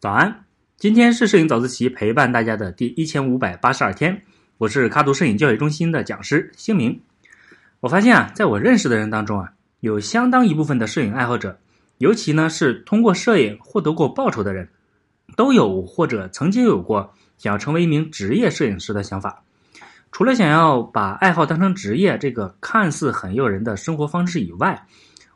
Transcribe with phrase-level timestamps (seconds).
[0.00, 0.46] 早安，
[0.78, 4.22] 今天是摄影早自习陪伴大家的第一千五百八十二天，
[4.56, 6.98] 我是卡图摄影教育中心的讲师星明。
[7.80, 11.58] 我发现啊，在我认识的人当中啊，有相当一部分的摄影爱好者，
[11.98, 14.70] 尤其呢是通过摄影获得过报酬的人，
[15.36, 19.42] 都有或者曾经有过想要成为一名职业摄影师的想法。
[20.10, 24.86] 除了想要把爱好当成职业这个看似很诱人的生活方式以外，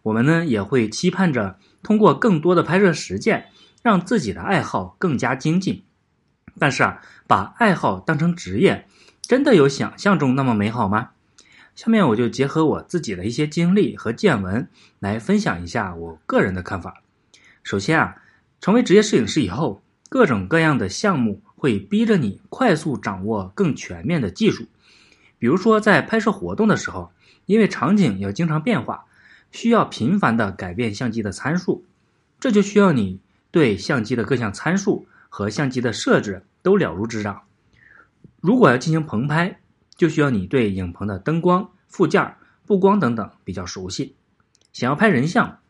[0.03, 3.45] 我们呢也会期盼着通过更多的拍摄实践。
[3.85, 5.83] 让自己的爱好更加精进，
[6.59, 8.87] 但是啊，把爱好当成职业，
[9.21, 11.11] 真的有想象中那么美好吗？
[11.75, 14.71] 下面我就结合我自己的一些经历和见闻，
[15.01, 17.03] 来分享一下我个人的看法。
[17.63, 18.23] 首先啊，
[18.59, 24.65] 成为职业摄影师以后，各种各样的项目会逼着你快速掌握更全面的技术。
[25.39, 27.13] 比如说在拍摄活动的时候，
[27.45, 29.05] 因为场景要经常变化，
[29.53, 31.85] 需要频繁的改变相机的参数，
[32.41, 33.21] 这就需要你。
[33.55, 37.41] 对相机的各项参数和相机的设置都了如指掌。
[38.41, 39.61] 如果要进行棚拍，
[39.95, 42.35] 就需要你对影棚的灯光、附件、
[42.67, 44.17] 布光等等比较熟悉。
[44.73, 45.61] 想要拍人像，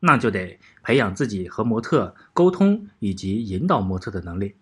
[0.00, 4.56] 那就得培养自己和模特沟通以及引导模特的能力。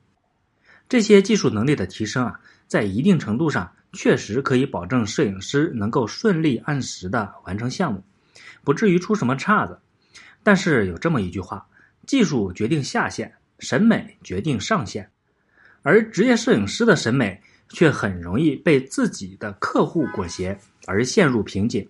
[0.86, 8.04] 这些技术能力的提升啊，在一定程度上确实可以保证摄影师能够顺利按时的完成项目，
[8.62, 9.80] 不至于出什么岔子。
[10.42, 11.66] 但是有这么一句话。
[12.06, 15.10] 技术决定下限，审美决定上限，
[15.82, 21.88] 而职业摄影师的审美却很容易被自己的客户裹挟而陷入瓶颈。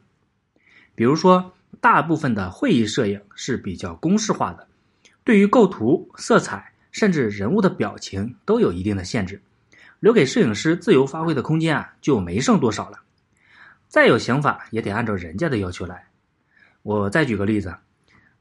[0.95, 4.67] 比如说，大部分的会议摄影是比较公式化的，
[5.23, 9.43] 对于构图、色彩，甚至人物的表情都有一定的限制，
[10.01, 13.01] 留给摄影师自由发挥的空间啊就没剩多少了。
[13.89, 16.07] 再有想法也得按照人家的要求来。
[16.83, 17.75] 我再举个例子。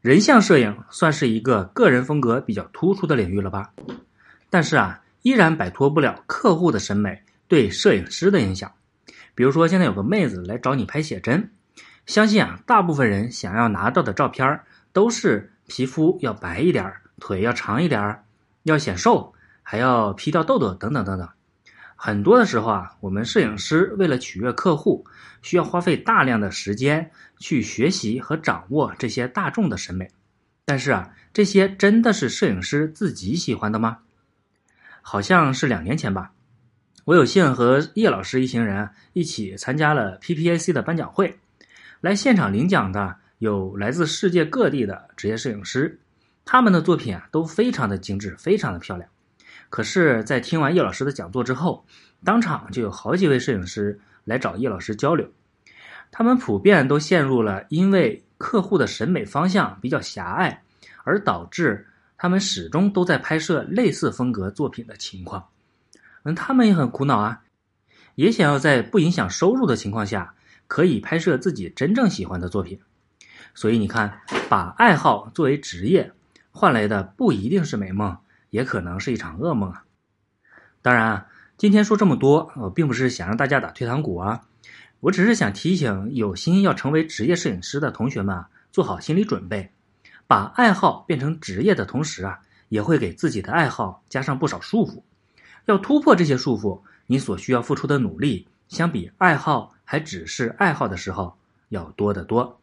[0.05, 3.73] 人像摄影算是一个个人风格比较突出的领域了吧？
[4.51, 8.71] 但是啊，依然摆脱不了客户的审美对摄影师的影响。
[9.33, 11.49] 比如说，现在有个妹子来找你拍写真，
[12.05, 14.61] 相信啊，大部分人想要拿到的照片
[14.93, 18.19] 都是皮肤要白一点，腿要长一点，
[18.61, 21.27] 要显瘦，还要 P 掉痘痘等等等等。
[21.95, 25.05] 很多的时候啊，我们摄影师为了取悦客户，
[25.41, 30.09] 需要花费大量的时间去学习和掌握这些大众的审美。
[30.65, 33.99] 但是啊，这些真的是摄影师自己喜欢的吗？
[35.01, 36.33] 好像是两年前吧，
[37.05, 41.39] 我有幸和叶老师一行人一起参加了 PPAC 的颁奖会，
[42.01, 45.99] 来现场领奖的有来自世界各地的职业摄影师，
[46.43, 49.09] 他们的作品啊都非常的精致，非常的漂亮。
[49.75, 51.85] 可是，在听完叶老师的讲座之后，
[52.23, 55.29] 当场就有好几位摄影师来找叶老师交流，
[56.11, 60.63] 他们普遍都陷入了因为客户的审美方向比较狭隘，
[61.03, 61.85] 而导致
[62.17, 65.45] 他们始终都在拍摄类似风格作品的情况。
[66.23, 67.41] 嗯，他们也很苦恼啊，
[68.15, 70.33] 也想要在不影响收入的情况下，
[70.67, 72.79] 可以拍摄自己真正喜欢的作品。
[73.53, 76.13] 所以你看，把爱好作为职业，
[76.51, 78.17] 换来的不一定是美梦。
[78.55, 79.83] 也可能是一场噩梦啊！
[80.81, 81.27] 当然啊，
[81.57, 84.43] 今天说这么多，我并不是想让大家打退堂鼓啊，
[85.01, 89.73] 我只是想提醒有心要成为职业摄影师的同学们啊，做好心理准备，
[90.25, 92.39] 把爱好变成职业的同时啊，
[92.69, 95.03] 也会给自己的爱好加上不少束缚。
[95.65, 101.35] 要突破这些束缚，你所需要付出的努力，相比爱好还只是爱好的时候
[101.67, 102.61] 要多得多。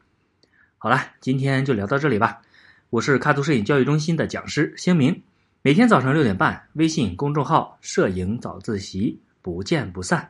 [0.79, 2.41] 好了，今天就聊到这里吧。
[2.89, 5.23] 我是卡图摄影教育中心的讲师星明。
[5.65, 10.29] 每天早上六点半，微信公众号“摄影早自习”，不见不散。